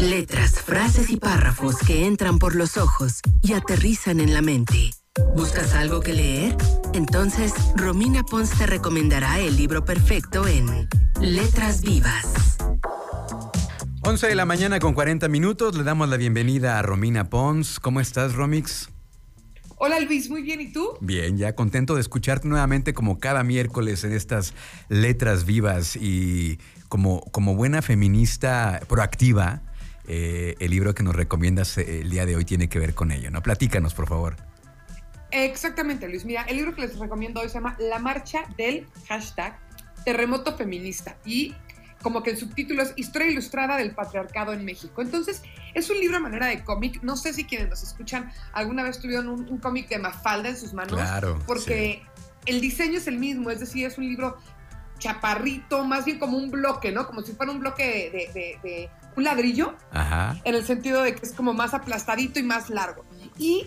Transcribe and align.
Letras, 0.00 0.60
frases 0.60 1.10
y 1.10 1.16
párrafos 1.16 1.76
que 1.78 2.06
entran 2.06 2.38
por 2.38 2.54
los 2.54 2.76
ojos 2.76 3.20
y 3.42 3.52
aterrizan 3.52 4.20
en 4.20 4.32
la 4.34 4.42
mente. 4.42 4.90
¿Buscas 5.36 5.74
algo 5.74 6.00
que 6.00 6.12
leer? 6.12 6.56
Entonces, 6.94 7.52
Romina 7.74 8.24
Pons 8.24 8.50
te 8.50 8.66
recomendará 8.66 9.40
el 9.40 9.56
libro 9.56 9.84
perfecto 9.84 10.46
en 10.46 10.88
Letras 11.20 11.82
Vivas. 11.82 12.56
11 14.02 14.26
de 14.28 14.34
la 14.34 14.46
mañana 14.46 14.78
con 14.78 14.94
40 14.94 15.28
minutos, 15.28 15.76
le 15.76 15.84
damos 15.84 16.08
la 16.08 16.16
bienvenida 16.16 16.78
a 16.78 16.82
Romina 16.82 17.28
Pons. 17.28 17.80
¿Cómo 17.80 18.00
estás, 18.00 18.34
Romix? 18.34 18.88
Hola 19.80 20.00
Luis, 20.00 20.28
muy 20.28 20.42
bien, 20.42 20.60
¿y 20.60 20.72
tú? 20.72 20.98
Bien, 21.00 21.38
ya 21.38 21.54
contento 21.54 21.94
de 21.94 22.00
escucharte 22.00 22.48
nuevamente 22.48 22.94
como 22.94 23.20
cada 23.20 23.44
miércoles 23.44 24.02
en 24.02 24.12
estas 24.12 24.52
letras 24.88 25.44
vivas 25.46 25.94
y 25.94 26.58
como, 26.88 27.20
como 27.30 27.54
buena 27.54 27.80
feminista 27.80 28.80
proactiva, 28.88 29.62
eh, 30.08 30.56
el 30.58 30.72
libro 30.72 30.94
que 30.94 31.04
nos 31.04 31.14
recomiendas 31.14 31.78
eh, 31.78 32.00
el 32.00 32.10
día 32.10 32.26
de 32.26 32.34
hoy 32.34 32.44
tiene 32.44 32.68
que 32.68 32.80
ver 32.80 32.94
con 32.94 33.12
ello, 33.12 33.30
¿no? 33.30 33.40
Platícanos, 33.40 33.94
por 33.94 34.08
favor. 34.08 34.36
Exactamente, 35.30 36.08
Luis. 36.08 36.24
Mira, 36.24 36.42
el 36.42 36.56
libro 36.56 36.74
que 36.74 36.80
les 36.80 36.98
recomiendo 36.98 37.40
hoy 37.40 37.48
se 37.48 37.54
llama 37.54 37.76
La 37.78 38.00
marcha 38.00 38.46
del 38.56 38.86
hashtag 39.06 39.60
terremoto 40.04 40.56
feminista 40.56 41.18
y 41.24 41.54
como 42.02 42.22
que 42.22 42.30
el 42.30 42.36
subtítulo 42.36 42.82
es 42.82 42.92
Historia 42.96 43.28
Ilustrada 43.28 43.76
del 43.76 43.92
Patriarcado 43.92 44.52
en 44.52 44.64
México. 44.64 45.02
Entonces, 45.02 45.42
es 45.74 45.90
un 45.90 45.98
libro 45.98 46.18
a 46.18 46.20
manera 46.20 46.46
de 46.46 46.62
cómic. 46.62 47.02
No 47.02 47.16
sé 47.16 47.32
si 47.32 47.44
quienes 47.44 47.68
nos 47.68 47.82
escuchan 47.82 48.32
alguna 48.52 48.82
vez 48.82 49.00
tuvieron 49.00 49.28
un, 49.28 49.58
cómic 49.58 49.88
de 49.88 49.98
Mafalda 49.98 50.50
en 50.50 50.56
sus 50.56 50.72
manos. 50.72 50.94
Claro. 50.94 51.38
Porque 51.46 52.02
el 52.46 52.60
diseño 52.60 52.98
es 52.98 53.06
el 53.08 53.18
mismo, 53.18 53.50
es 53.50 53.60
decir, 53.60 53.86
es 53.86 53.98
un 53.98 54.08
libro 54.08 54.38
chaparrito, 54.98 55.84
más 55.84 56.04
bien 56.04 56.18
como 56.18 56.38
un 56.38 56.50
bloque, 56.50 56.92
¿no? 56.92 57.06
Como 57.06 57.22
si 57.22 57.32
fuera 57.32 57.52
un 57.52 57.60
bloque 57.60 58.58
de, 58.62 58.90
un 59.16 59.24
ladrillo. 59.24 59.74
Ajá. 59.90 60.36
En 60.44 60.54
el 60.54 60.64
sentido 60.64 61.02
de 61.02 61.14
que 61.14 61.26
es 61.26 61.32
como 61.32 61.52
más 61.52 61.74
aplastadito 61.74 62.38
y 62.38 62.44
más 62.44 62.70
largo. 62.70 63.04
Y 63.38 63.66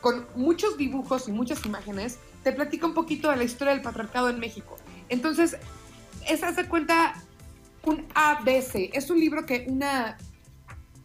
con 0.00 0.26
muchos 0.34 0.76
dibujos 0.76 1.28
y 1.28 1.32
muchas 1.32 1.64
imágenes, 1.64 2.18
te 2.42 2.52
platica 2.52 2.86
un 2.86 2.92
poquito 2.92 3.30
de 3.30 3.36
la 3.36 3.44
historia 3.44 3.72
del 3.72 3.82
patriarcado 3.82 4.28
en 4.28 4.38
México. 4.38 4.76
Entonces, 5.08 5.56
esa 6.28 6.54
se 6.54 6.66
cuenta 6.66 7.14
un 7.86 8.06
ABC. 8.14 8.90
Es 8.92 9.10
un 9.10 9.20
libro 9.20 9.46
que 9.46 9.66
una 9.68 10.16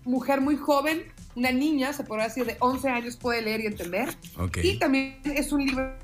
mujer 0.05 0.41
muy 0.41 0.57
joven, 0.57 1.03
una 1.35 1.51
niña, 1.51 1.93
se 1.93 2.03
podría 2.03 2.27
decir, 2.27 2.45
de 2.45 2.57
11 2.59 2.89
años 2.89 3.17
puede 3.17 3.41
leer 3.41 3.61
y 3.61 3.65
entender. 3.67 4.15
Y 4.61 4.79
también 4.79 5.21
es 5.25 5.51
un 5.51 5.65
libro 5.65 5.97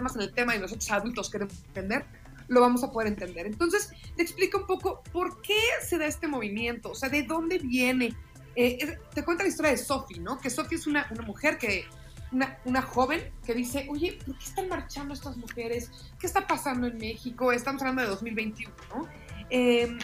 más 0.00 0.14
en 0.16 0.22
el 0.22 0.32
tema 0.32 0.54
y 0.54 0.60
nosotros 0.60 0.90
adultos 0.90 1.30
queremos 1.30 1.54
entender, 1.66 2.06
lo 2.48 2.60
vamos 2.60 2.84
a 2.84 2.92
poder 2.92 3.08
entender. 3.08 3.46
Entonces, 3.46 3.90
te 4.16 4.22
explico 4.22 4.58
un 4.58 4.66
poco 4.66 5.02
por 5.12 5.40
qué 5.42 5.58
se 5.82 5.98
da 5.98 6.06
este 6.06 6.28
movimiento, 6.28 6.90
o 6.90 6.94
sea, 6.94 7.08
de 7.08 7.22
dónde 7.22 7.58
viene. 7.58 8.14
Eh, 8.54 8.98
te 9.14 9.24
cuenta 9.24 9.44
la 9.44 9.48
historia 9.48 9.70
de 9.70 9.78
Sophie, 9.78 10.20
¿no? 10.20 10.38
Que 10.38 10.50
Sophie 10.50 10.78
es 10.78 10.86
una, 10.86 11.06
una 11.10 11.22
mujer 11.22 11.58
que 11.58 11.84
una, 12.32 12.58
una, 12.64 12.82
joven 12.82 13.32
que 13.44 13.54
dice, 13.54 13.86
oye, 13.90 14.18
¿por 14.24 14.36
qué 14.36 14.44
están 14.44 14.68
marchando 14.68 15.14
estas 15.14 15.36
mujeres? 15.36 15.90
¿Qué 16.18 16.26
está 16.26 16.46
pasando 16.46 16.86
en 16.86 16.98
México? 16.98 17.52
Estamos 17.52 17.82
hablando 17.82 18.02
de 18.02 18.08
2021, 18.08 18.74
¿no? 18.94 19.08
Em, 19.50 19.98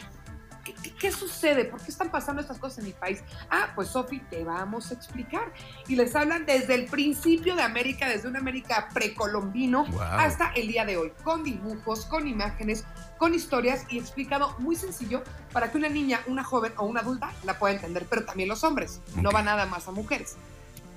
¿qué, 0.99 1.13
sucede? 1.13 1.65
¿Por 1.65 1.81
qué 1.81 1.91
están 1.91 2.11
pasando 2.11 2.41
estas 2.41 2.59
cosas 2.59 2.79
en 2.79 2.87
mi 2.87 2.93
país? 2.93 3.23
Ah, 3.51 3.73
pues 3.75 3.89
Sofi, 3.89 4.21
te 4.31 4.45
vamos 4.45 4.91
a 4.91 4.95
explicar. 4.95 5.53
Y 5.89 5.97
les 5.97 6.15
hablan 6.17 6.47
desde 6.47 6.75
el 6.75 6.87
principio 6.87 7.55
de 7.57 7.63
América, 7.63 8.09
desde 8.09 8.29
un 8.29 8.37
América 8.37 8.89
precolombino 8.93 9.87
hasta 10.01 10.53
el 10.53 10.69
día 10.69 10.85
de 10.85 10.97
hoy, 10.97 11.13
con 11.23 11.45
dibujos, 11.45 12.07
con 12.07 12.27
imágenes, 12.27 12.85
con 13.19 13.35
historias 13.35 13.85
y 13.91 13.99
explicado 13.99 14.55
muy 14.59 14.77
sencillo 14.77 15.23
para 15.53 15.71
que 15.71 15.79
una 15.79 15.89
niña, 15.89 16.21
una 16.27 16.45
joven 16.45 16.73
o 16.77 16.87
una 16.87 17.01
adulta 17.01 17.33
la 17.45 17.59
pueda 17.59 17.75
entender, 17.75 18.07
pero 18.09 18.25
también 18.25 18.49
los 18.49 18.65
hombres, 18.65 19.01
no 19.17 19.31
va 19.31 19.43
nada 19.43 19.67
más 19.67 19.89
a 19.89 19.93
mujeres. 19.93 20.37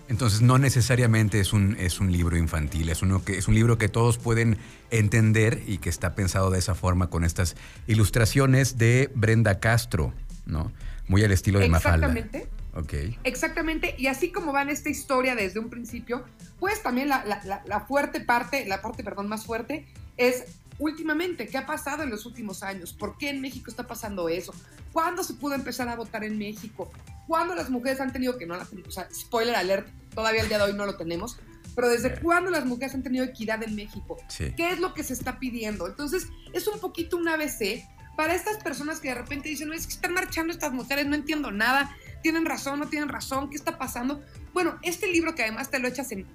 Entonces 0.10 0.42
no 0.42 0.58
necesariamente 0.58 1.40
es 1.40 1.52
un, 1.52 1.76
es 1.78 2.00
un 2.00 2.12
libro 2.12 2.38
infantil, 2.38 2.90
es, 2.90 3.02
uno 3.02 3.24
que, 3.26 3.38
es 3.38 3.48
un 3.48 3.56
libro 3.56 3.78
que 3.78 3.90
todos 3.90 4.18
pueden 4.18 4.58
entender 4.90 5.64
y 5.68 5.80
que 5.80 5.90
está 5.90 6.16
pensado 6.16 6.50
de 6.50 6.60
esa 6.60 6.76
forma 6.76 7.10
con 7.10 7.26
estas 7.26 7.56
ilustraciones 7.88 8.78
de 8.78 9.12
Brenda 9.16 9.60
Castro, 9.60 10.14
¿no? 10.46 10.72
Muy 11.08 11.24
al 11.24 11.32
estilo 11.32 11.60
de 11.60 11.70
Mafalda. 11.70 12.08
Exactamente. 12.08 12.58
Okay. 12.74 13.18
Exactamente, 13.24 13.96
y 13.98 14.06
así 14.06 14.32
como 14.32 14.54
va 14.54 14.62
en 14.62 14.70
esta 14.70 14.90
historia 14.90 15.34
desde 15.34 15.60
un 15.60 15.68
principio, 15.68 16.24
pues 16.60 16.84
también 16.84 17.10
la, 17.10 17.26
la, 17.66 17.80
fuerte 17.82 18.20
parte, 18.20 18.68
la 18.68 18.84
parte, 18.84 19.04
perdón, 19.04 19.28
más 19.28 19.46
fuerte 19.46 19.88
es 20.16 20.46
últimamente, 20.78 21.48
¿qué 21.48 21.58
ha 21.58 21.66
pasado 21.66 22.04
en 22.04 22.12
los 22.12 22.28
últimos 22.28 22.62
años? 22.62 22.94
¿Por 22.94 23.18
qué 23.18 23.32
en 23.32 23.42
México 23.42 23.72
está 23.72 23.88
pasando 23.88 24.30
eso? 24.30 24.54
¿Cuándo 24.94 25.24
se 25.24 25.34
pudo 25.34 25.56
empezar 25.56 25.90
a 25.90 25.96
votar 25.96 26.24
en 26.24 26.38
México? 26.38 26.92
¿Cuándo 27.28 27.56
las 27.56 27.70
mujeres 27.70 28.00
han 28.00 28.12
tenido, 28.12 28.38
que 28.38 28.46
no 28.46 28.56
la 28.56 28.68
o 28.88 28.92
sea, 28.92 29.08
spoiler 29.14 29.56
alert, 29.56 29.88
todavía 30.16 30.42
el 30.42 30.48
día 30.48 30.58
de 30.58 30.64
hoy 30.64 30.74
no 30.74 30.86
lo 30.86 30.96
tenemos, 30.96 31.38
pero 31.76 31.90
desde 31.90 32.20
cuándo 32.20 32.50
las 32.50 32.66
mujeres 32.66 32.96
han 32.96 33.04
tenido 33.04 33.26
equidad 33.26 33.62
en 33.62 33.76
México? 33.76 34.18
¿Qué 34.38 34.72
es 34.72 34.80
lo 34.80 34.94
que 34.94 35.04
se 35.04 35.14
está 35.14 35.38
pidiendo? 35.38 35.88
Entonces, 35.88 36.28
es 36.54 36.68
un 36.68 36.80
poquito 36.80 37.18
un 37.18 37.28
ABC 37.28 37.86
para 38.16 38.34
estas 38.34 38.58
personas 38.64 39.00
que 39.00 39.10
de 39.10 39.16
repente 39.16 39.48
dicen, 39.48 39.68
no, 39.68 39.76
es 39.76 39.86
que 39.86 39.94
están 39.94 40.14
marchando 40.14 40.52
estas 40.52 40.74
mujeres, 40.74 41.06
no 41.06 41.16
entiendo 41.16 41.52
nada, 41.52 41.96
tienen 42.24 42.46
razón, 42.46 42.80
no 42.80 42.88
tienen 42.88 43.10
razón, 43.10 43.50
¿qué 43.52 43.58
está 43.58 43.78
pasando? 43.78 44.24
Bueno, 44.54 44.80
este 44.82 45.12
libro 45.12 45.36
que 45.36 45.44
además 45.44 45.70
te 45.70 45.78
lo 45.78 45.88
echas 45.88 46.12
en, 46.12 46.26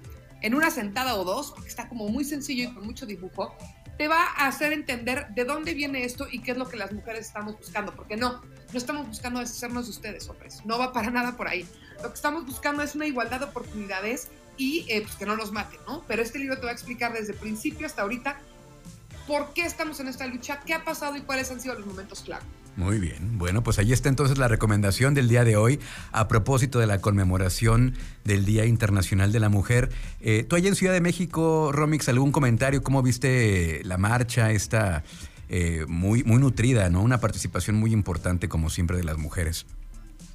en 0.41 0.55
una 0.55 0.71
sentada 0.71 1.15
o 1.15 1.25
dos, 1.25 1.51
porque 1.51 1.67
está 1.67 1.89
como 1.89 2.07
muy 2.07 2.23
sencillo 2.23 2.69
y 2.69 2.73
con 2.73 2.85
mucho 2.85 3.05
dibujo, 3.05 3.53
te 3.97 4.07
va 4.07 4.23
a 4.23 4.47
hacer 4.47 4.73
entender 4.73 5.27
de 5.29 5.45
dónde 5.45 5.73
viene 5.73 6.03
esto 6.03 6.27
y 6.31 6.41
qué 6.41 6.51
es 6.51 6.57
lo 6.57 6.67
que 6.67 6.77
las 6.77 6.91
mujeres 6.91 7.27
estamos 7.27 7.57
buscando, 7.57 7.95
porque 7.95 8.17
no, 8.17 8.41
no 8.41 8.77
estamos 8.77 9.07
buscando 9.07 9.39
deshacernos 9.39 9.85
de 9.85 9.91
ustedes, 9.91 10.27
hombres, 10.29 10.65
no 10.65 10.79
va 10.79 10.93
para 10.93 11.11
nada 11.11 11.37
por 11.37 11.47
ahí. 11.47 11.67
Lo 12.01 12.09
que 12.09 12.15
estamos 12.15 12.45
buscando 12.45 12.81
es 12.81 12.95
una 12.95 13.05
igualdad 13.05 13.39
de 13.39 13.45
oportunidades 13.45 14.29
y 14.57 14.85
eh, 14.89 15.01
pues 15.01 15.15
que 15.15 15.25
no 15.25 15.35
nos 15.35 15.51
maten, 15.51 15.79
¿no? 15.87 16.03
Pero 16.07 16.21
este 16.21 16.39
libro 16.39 16.57
te 16.57 16.63
va 16.63 16.69
a 16.69 16.73
explicar 16.73 17.13
desde 17.13 17.33
el 17.33 17.39
principio 17.39 17.85
hasta 17.85 18.01
ahorita 18.01 18.39
por 19.27 19.53
qué 19.53 19.65
estamos 19.65 19.99
en 19.99 20.07
esta 20.07 20.27
lucha, 20.27 20.61
qué 20.65 20.73
ha 20.73 20.83
pasado 20.83 21.15
y 21.17 21.21
cuáles 21.21 21.51
han 21.51 21.61
sido 21.61 21.75
los 21.75 21.85
momentos 21.85 22.21
clave. 22.21 22.43
Muy 22.75 22.97
bien, 22.97 23.37
bueno, 23.37 23.61
pues 23.63 23.77
ahí 23.77 23.93
está 23.93 24.09
entonces 24.09 24.39
la 24.39 24.47
recomendación 24.47 25.13
del 25.13 25.29
día 25.29 25.43
de 25.43 25.55
hoy 25.57 25.79
a 26.11 26.27
propósito 26.27 26.79
de 26.79 26.87
la 26.87 27.01
conmemoración 27.01 27.95
del 28.23 28.45
Día 28.45 28.65
Internacional 28.65 29.31
de 29.31 29.39
la 29.39 29.49
Mujer. 29.49 29.91
Eh, 30.21 30.43
¿Tú 30.43 30.55
allá 30.55 30.69
en 30.69 30.75
Ciudad 30.75 30.93
de 30.93 31.01
México, 31.01 31.71
Romix, 31.71 32.09
algún 32.09 32.31
comentario? 32.31 32.81
¿Cómo 32.81 33.03
viste 33.03 33.81
la 33.83 33.97
marcha 33.99 34.51
esta 34.51 35.03
eh, 35.49 35.85
muy, 35.87 36.23
muy 36.23 36.39
nutrida, 36.39 36.89
¿no? 36.89 37.03
Una 37.03 37.19
participación 37.19 37.75
muy 37.75 37.93
importante 37.93 38.49
como 38.49 38.71
siempre 38.71 38.97
de 38.97 39.03
las 39.03 39.17
mujeres 39.17 39.67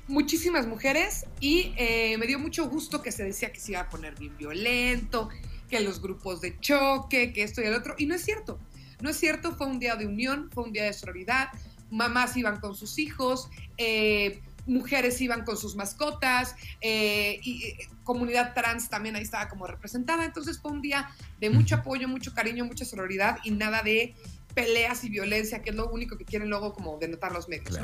muchísimas 0.09 0.67
mujeres 0.67 1.27
y 1.39 1.75
eh, 1.77 2.17
me 2.19 2.27
dio 2.27 2.39
mucho 2.39 2.69
gusto 2.69 3.03
que 3.03 3.13
se 3.13 3.25
decía 3.25 3.53
que 3.53 3.61
se 3.61 3.73
iba 3.73 3.83
a 3.83 3.89
poner 3.91 4.19
bien 4.19 4.37
violento, 4.37 5.29
que 5.69 5.81
los 5.81 6.01
grupos 6.01 6.41
de 6.41 6.59
choque, 6.61 7.33
que 7.33 7.43
esto 7.43 7.61
y 7.61 7.67
el 7.67 7.75
otro. 7.75 7.95
Y 7.99 8.07
no 8.07 8.15
es 8.15 8.25
cierto, 8.25 8.59
no 9.01 9.11
es 9.11 9.17
cierto, 9.17 9.55
fue 9.55 9.67
un 9.67 9.79
día 9.79 9.97
de 9.97 10.07
unión, 10.07 10.51
fue 10.53 10.65
un 10.65 10.73
día 10.73 10.85
de 10.85 10.93
sororidad, 10.93 11.49
mamás 11.91 12.37
iban 12.37 12.61
con 12.61 12.75
sus 12.75 12.99
hijos, 12.99 13.49
eh, 13.77 14.41
mujeres 14.67 15.21
iban 15.21 15.45
con 15.45 15.57
sus 15.57 15.77
mascotas, 15.77 16.55
eh, 16.81 17.41
y 17.43 17.65
eh, 17.65 17.89
comunidad 18.05 18.55
trans 18.55 18.89
también 18.91 19.17
ahí 19.17 19.23
estaba 19.23 19.49
como 19.49 19.67
representada. 19.67 20.25
Entonces 20.25 20.59
fue 20.61 20.73
un 20.73 20.83
día 20.83 21.11
de 21.41 21.51
mucho 21.51 21.77
apoyo, 21.77 22.09
mucho 22.09 22.35
cariño, 22.35 22.65
mucha 22.65 22.85
sororidad 22.85 23.39
y 23.45 23.53
nada 23.53 23.83
de 23.83 24.15
peleas 24.55 25.05
y 25.05 25.09
violencia, 25.09 25.63
que 25.63 25.71
es 25.71 25.77
lo 25.77 25.89
único 25.89 26.19
que 26.19 26.25
quieren 26.25 26.51
luego 26.51 26.73
como 26.73 26.99
denotar 26.99 27.33
los 27.33 27.49
medios. 27.49 27.79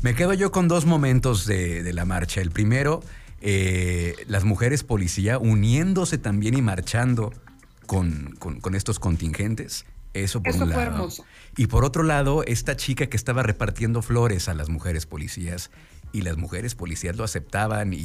Me 0.00 0.14
quedo 0.14 0.32
yo 0.32 0.50
con 0.50 0.68
dos 0.68 0.86
momentos 0.86 1.44
de, 1.46 1.92
la 1.92 2.04
marcha. 2.04 2.40
El 2.40 2.50
primero, 2.50 3.02
las 4.26 4.44
mujeres 4.44 4.84
policía 4.84 5.38
uniéndose 5.38 6.16
también 6.16 6.56
y 6.56 6.62
marchando 6.62 7.32
con, 7.86 8.34
con 8.36 8.74
estos 8.74 8.98
contingentes. 8.98 9.84
Eso 10.14 10.42
por 10.42 10.54
un 10.54 10.70
lado. 10.70 11.08
Y 11.56 11.66
por 11.66 11.84
otro 11.84 12.04
lado, 12.04 12.44
esta 12.44 12.76
chica 12.76 13.06
que 13.06 13.16
estaba 13.16 13.42
repartiendo 13.42 14.00
flores 14.00 14.48
a 14.48 14.54
las 14.54 14.68
mujeres 14.68 15.06
policías 15.06 15.70
y 16.12 16.22
las 16.22 16.36
mujeres 16.36 16.76
policías 16.76 17.16
lo 17.16 17.24
aceptaban 17.24 17.92
y, 17.92 17.98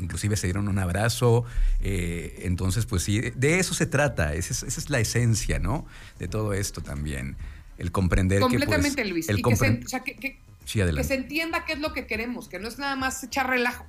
inclusive 0.00 0.36
se 0.36 0.46
dieron 0.46 0.66
un 0.68 0.78
abrazo. 0.78 1.44
Eh, 1.80 2.40
entonces, 2.44 2.86
pues 2.86 3.02
sí, 3.02 3.20
de 3.20 3.58
eso 3.58 3.74
se 3.74 3.84
trata. 3.84 4.34
Esa 4.34 4.66
es, 4.66 4.88
la 4.88 4.98
esencia, 5.00 5.58
¿no? 5.58 5.86
De 6.18 6.26
todo 6.26 6.54
esto 6.54 6.80
también. 6.80 7.36
El 7.76 7.92
comprender 7.92 8.38
que. 8.38 8.46
Pues, 8.46 8.52
Completamente, 8.52 9.04
Luis. 9.04 9.28
El 9.28 9.40
y 9.40 9.42
que, 9.42 9.56
se, 9.56 9.80
que 9.80 11.04
se 11.04 11.14
entienda 11.14 11.66
qué 11.66 11.74
es 11.74 11.80
lo 11.80 11.92
que 11.92 12.06
queremos, 12.06 12.48
que 12.48 12.58
no 12.58 12.68
es 12.68 12.78
nada 12.78 12.96
más 12.96 13.22
echar 13.22 13.50
relajo. 13.50 13.84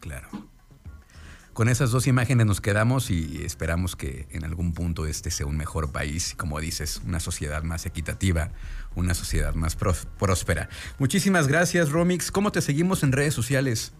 Claro. 0.00 0.28
Con 1.56 1.70
esas 1.70 1.90
dos 1.90 2.06
imágenes 2.06 2.44
nos 2.44 2.60
quedamos 2.60 3.10
y 3.10 3.42
esperamos 3.42 3.96
que 3.96 4.28
en 4.30 4.44
algún 4.44 4.74
punto 4.74 5.06
este 5.06 5.30
sea 5.30 5.46
un 5.46 5.56
mejor 5.56 5.90
país, 5.90 6.34
como 6.36 6.60
dices, 6.60 7.00
una 7.06 7.18
sociedad 7.18 7.62
más 7.62 7.86
equitativa, 7.86 8.50
una 8.94 9.14
sociedad 9.14 9.54
más 9.54 9.74
próspera. 9.74 10.68
Muchísimas 10.98 11.48
gracias, 11.48 11.88
Romix. 11.88 12.30
¿Cómo 12.30 12.52
te 12.52 12.60
seguimos 12.60 13.02
en 13.02 13.12
redes 13.12 13.32
sociales? 13.32 13.94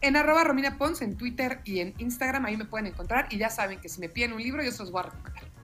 En 0.00 0.16
arroba 0.16 0.42
Romina 0.42 0.78
en 1.02 1.16
Twitter 1.18 1.60
y 1.66 1.80
en 1.80 1.92
Instagram, 1.98 2.46
ahí 2.46 2.56
me 2.56 2.64
pueden 2.64 2.86
encontrar. 2.86 3.26
Y 3.28 3.36
ya 3.36 3.50
saben 3.50 3.78
que 3.78 3.90
si 3.90 4.00
me 4.00 4.08
piden 4.08 4.32
un 4.32 4.42
libro, 4.42 4.62
yo 4.62 4.72
se 4.72 4.78
los 4.78 4.90
voy 4.90 5.00
a 5.00 5.10
recomendar. 5.10 5.51